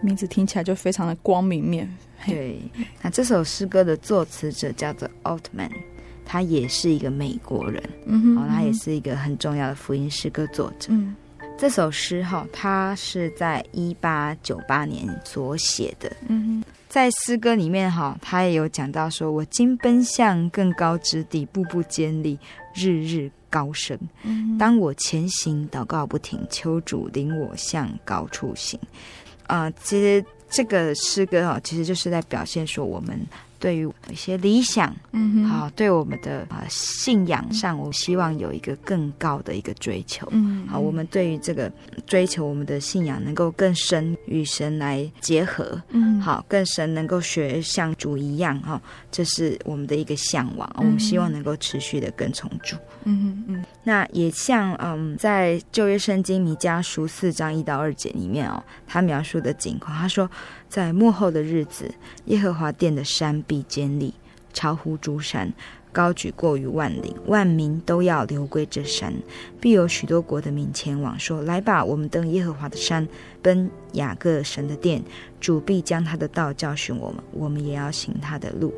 [0.03, 1.91] 名字听起来就非常的光明面。
[2.27, 2.59] 对，
[3.03, 5.71] 那这首诗歌的作词者叫做 Altman，
[6.25, 10.89] 他也是一个美国人，嗯哼，哦，他也是一个很重要的福音诗歌作者。
[10.91, 11.15] 嗯，
[11.59, 16.11] 这首诗哈，他是在一八九八年所写的。
[16.29, 22.39] 嗯哼，在诗歌里面哈，他也有讲到说：“我今奔向更高之地，步步坚立，
[22.75, 23.99] 日日高升。
[24.23, 28.79] 嗯，当我前行，祷告不停，求主领我向高处行。”
[29.47, 30.25] 啊、呃，其实
[30.55, 33.21] 这个诗歌啊，其实就是在表现说我们
[33.59, 41.71] 对于一些理想，嗯，好，对我们的啊信仰上，我希望有一个更高的一个追求，嗯，好，我们对于这个
[42.07, 48.81] 追求我们的信仰能够更深与神来结合，嗯，好，更深能够学像主一样哈，
[49.11, 60.29] 这是我们的一个向往，我们希望能够持续的跟从主，嗯嗯，那也像嗯，在旧约圣经弥迦书四章一到二节里面哦，他描述的景况，他说。
[60.75, 61.89] 在幕后的日子，
[62.25, 64.13] 耶和华殿的山必坚立，
[64.53, 65.53] 超乎诸山，
[65.93, 69.15] 高举过于万岭，万民都要流归这山。
[69.61, 73.07] 必有许多国的民前往，说：“来吧，我们登耶和华的山，
[73.41, 75.01] 奔雅各神的殿。
[75.41, 78.75] 主必将他的道教训我们，我们也要行他的路。”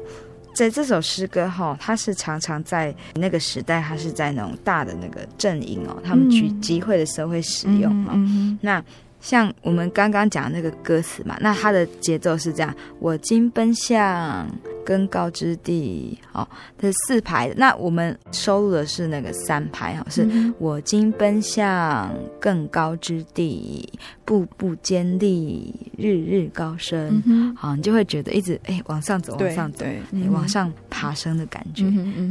[0.55, 8.59] 在这首诗歌哈，它是常常在那个时代，他是在那种大的那个阵营哦，他们去集会的时候会使用哈、嗯嗯嗯。
[8.61, 8.85] 那
[9.21, 14.49] 像我们刚刚讲的那个歌词嘛，那它的节奏是这样：我今奔向
[14.87, 16.47] 更高之地，哦，
[16.79, 17.53] 这是四排。
[17.57, 20.25] 那我们收录的是那个三排，哈，是
[20.61, 23.87] 我今奔向更高之地，
[24.25, 27.21] 步步坚立，日日高升。
[27.57, 29.85] 好，你就会觉得一直哎往上走，往上走，
[30.31, 31.85] 往上爬升的感觉。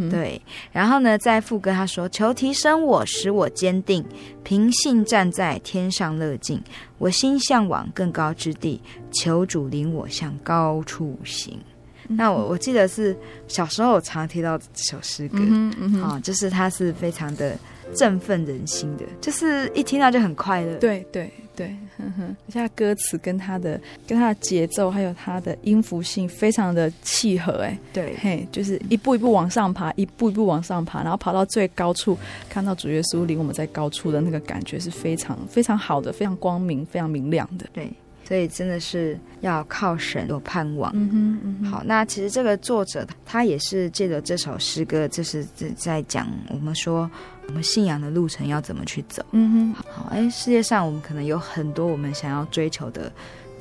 [0.09, 0.41] 对。
[0.71, 4.05] 然后呢，在副歌他说：求提升我，使我坚定，
[4.43, 6.63] 平信站在天上乐境。
[6.97, 8.81] 我心向往更高之地，
[9.11, 11.59] 求主领我向高处行。
[12.07, 13.15] 嗯、那我我记得是
[13.47, 17.57] 小时候我常听到这首诗歌，啊、嗯嗯哦，就是它是非常的
[17.95, 20.75] 振奋人心的，就是一听到就很快乐。
[20.75, 32.17] 对对对，哼哼，而且它歌词跟它的跟它的节奏还有它的音符性非常的契合，哎，对，嘿，就是一步一步往上爬，一步一步往上爬，然后爬到最高处，
[32.49, 37.89] 看到主耶稣领我们在高处的那个感觉是非常非常好的，非常光明，非常明亮的，对。
[38.27, 40.91] 所以真的是要靠神有盼望。
[40.95, 41.71] 嗯哼，嗯哼。
[41.71, 45.45] 好，那其实这个作者他也是借着这首诗歌，就是
[45.75, 47.09] 在讲我们说
[47.47, 49.23] 我们信仰的路程要怎么去走。
[49.31, 49.83] 嗯哼。
[49.83, 53.11] 好，哎，世界上我们可能有很多我们想要追求的。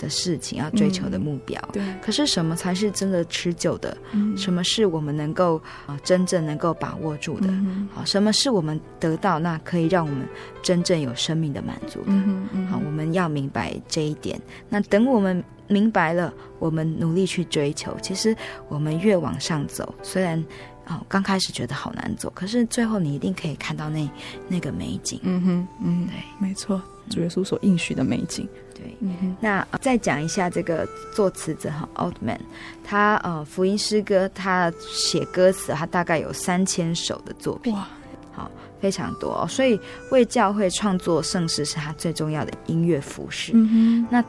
[0.05, 1.83] 的事情要追求的目标，对。
[2.03, 3.97] 可是什么才是真的持久的？
[4.13, 7.49] 嗯，什么是我们能够啊真正能够把握住的？
[7.93, 10.29] 好，什么是我们得到那可以让我们
[10.63, 12.07] 真正有生命的满足的？
[12.09, 12.67] 嗯嗯。
[12.67, 14.39] 好，我们要明白这一点。
[14.69, 18.37] 那等我们明白了，我们努力去追求，其实
[18.69, 20.39] 我们越往上走，虽然
[20.85, 24.07] 啊刚开始觉得好难走，可是最后你一定可以看到那
[24.47, 25.19] 那个美景。
[25.23, 28.47] 嗯哼，嗯，对，没错，主耶稣所应许的美景。
[28.85, 32.39] 对，嗯、那再讲一下这个作词者哈，Altman，
[32.85, 37.89] 他呃福音诗歌，他写歌词，他大概有三千首的作品，哇，
[38.33, 39.47] 好，非常多哦。
[39.49, 39.81] 所以
[40.11, 43.53] 为教会创作圣诗是他最重要的音乐服饰。
[43.55, 44.23] 嗯，那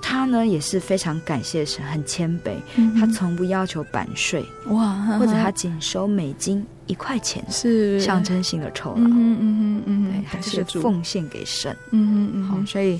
[0.00, 8.00] 他呢也是非常感谢神，很谦卑，嗯、他从不要求版税，哇，或者他仅收美金一块钱，是。
[8.00, 9.00] 象征性的酬劳。
[9.00, 11.76] 嗯嗯嗯嗯，对，他就是奉献给神。
[11.90, 12.98] 嗯嗯嗯，好，所以。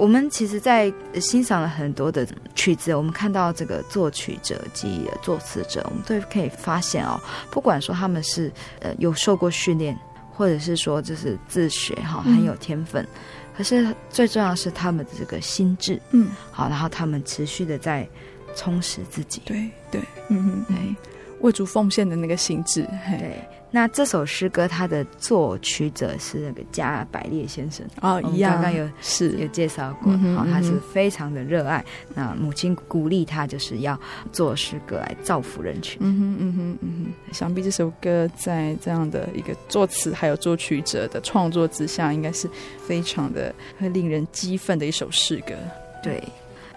[0.00, 0.90] 我们其实，在
[1.20, 7.20] 欣赏了很多的曲子，我们看到这个作曲者及作词者，我们都可以发现哦，
[7.50, 9.94] 不管说他们是呃有受过训练，
[10.32, 13.08] 或者是说就是自学哈，很有天分，嗯，
[13.54, 18.08] 可是最重要的是他们的这个心智，嗯，好，然后他们持续的在
[18.56, 20.96] 充实自己，对对，嗯嗯，对，
[21.40, 23.38] 为主奉献的那个心智，对。
[23.70, 31.84] 那这首诗歌，它的作曲者是那个加百列先生哦，一样，刚刚有是有介绍过，嗯哦，他是非常的热爱。
[32.14, 33.98] 那母亲鼓励他，就是要
[34.32, 35.98] 做诗歌来造福人群。
[36.00, 37.32] 嗯哼，嗯哼，嗯哼。
[37.32, 42.50] 想必这首歌在这样的一个作词还有作曲者的创作之下，应该是
[42.86, 45.54] 非常的会令人激愤的一首诗歌。
[46.02, 46.22] 对。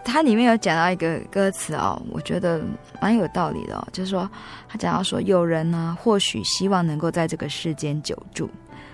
[0.06, 2.62] 它里面有讲到一个歌词哦，我觉得
[3.02, 4.30] 蛮有道理的哦，就是说
[4.68, 8.50] 他讲到说，有人呢或许希望能够在这个世间久住，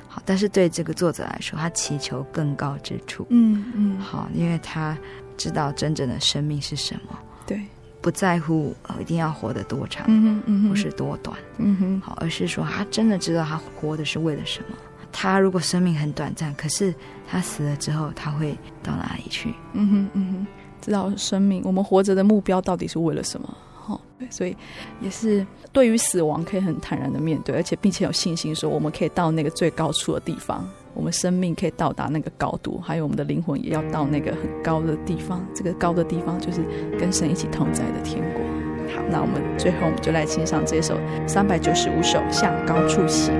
[0.07, 4.97] 好，但是对这个作者来说，他祈求更高之处，嗯嗯，好，因为他
[5.36, 7.60] 知道真正的生命是什么，对，
[8.01, 14.78] 不在乎一定要活得多长，嗯哼嗯哼，或是多短，嗯哼，好，而是说他真的知道他活的是为了什么。
[15.12, 16.93] 他如果生命很短暂，可是
[17.28, 19.53] 他死了之后，他会到哪里去？
[19.74, 20.47] 嗯哼嗯哼。
[20.82, 23.58] 知道生命，我们活着的目标到底是为了什么？
[23.88, 24.56] 哦，对，所以
[25.02, 30.64] 也是对于死亡可以很坦然的面对，而且并且有信心说我们可以到那个最高处的地方，
[30.94, 35.44] 我们生命可以到达那个高度，还有我们的灵魂也要到那个很高的地方。
[35.56, 36.64] 这个高的地方就是
[37.00, 38.44] 跟神一起同在的天国。
[38.96, 40.96] 好，那我们最后我们就来欣赏这首
[41.28, 43.34] 三百九十五首向高处行。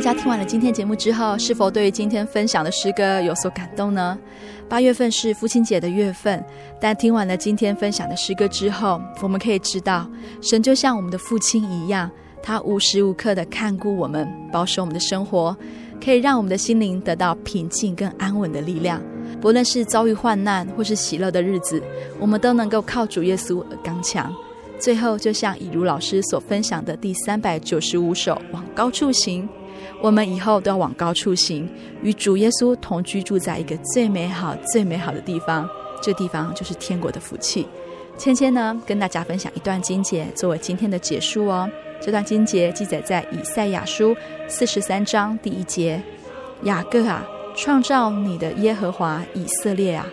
[0.00, 4.18] 大家听完了今天节目之后，是否对于今天分享的诗歌有所感动呢？
[4.66, 6.42] 八月份是父亲节的月份，
[6.80, 12.10] 但听完了今天分享的诗歌之后，我们可以知道，神就像我们的父亲一样，
[12.42, 15.54] 他无时无刻的看顾我们，保守我们的生活，
[16.02, 19.02] 可以让我们的心灵得到平静跟安稳的力量。
[19.38, 21.82] 不论是遭遇患难或是喜乐的日子，
[22.18, 24.34] 我们都能够靠主耶稣而刚强。
[24.78, 29.46] 最后，就像以如老师所分享的第三百九十五首《往高处行》。
[30.02, 31.68] 我们以后都要往高处行，
[32.02, 35.68] 与主耶稣同居住在一个最美好、最美好的地方。
[36.02, 37.68] 这地方就是天国的福气。
[38.16, 41.70] 芊芊呢，跟大家分享一段经节作为今天的结束哦。
[42.00, 44.16] 这段经节记载在以赛亚书
[44.48, 46.02] 四十三章第一节
[46.64, 47.22] ：“雅各啊，
[47.54, 50.06] 创造你的耶和华以色列啊，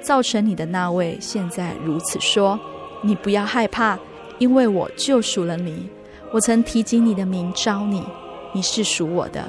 [0.00, 2.58] 造成你的那位现在如此说：
[3.02, 3.98] 你不要害怕，
[4.38, 5.88] 因为我救赎了你。
[6.32, 8.04] 我曾提及你的名召你。”
[8.52, 9.42] 你是属我的，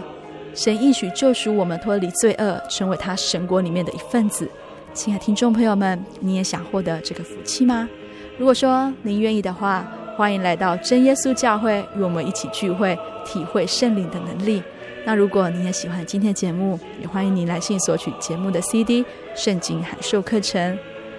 [0.55, 4.49] 神应许救赎我们脱离罪恶，成为他神国里面的一份子。
[4.93, 7.89] 亲爱的听众朋友们，你也想获得这个福气吗？
[8.37, 9.85] 如果说您愿意的话，
[10.15, 14.63] 欢迎来到真耶稣教会，与我们一起聚会，体会圣灵的能力。
[15.05, 19.03] 那如果你也喜欢今天的节目，也欢迎您来信索取节目的 CD
[19.35, 20.73] 《圣经函授课程》。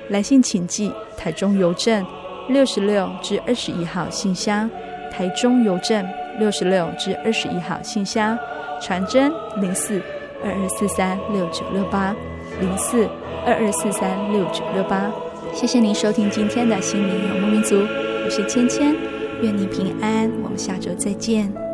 [0.09, 2.07] 来信请寄台中邮政
[2.49, 4.71] 六十六至二十一号信箱，
[5.11, 6.07] 台中邮政。
[6.39, 8.39] 六十六至二十一号信箱，
[8.81, 10.01] 传真零四
[10.43, 12.15] 二二四三六九六八
[12.61, 13.09] 零四
[13.47, 15.11] 二二四三六九六八。
[15.53, 17.77] 谢谢您收听今天的心灵有牧民族，
[18.25, 18.97] 我是芊芊，
[19.43, 21.74] 愿你平安，我们下周再见。